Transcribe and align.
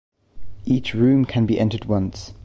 Each 0.65 0.95
room 0.95 1.25
can 1.25 1.45
be 1.45 1.59
entered 1.59 1.85
once. 1.85 2.33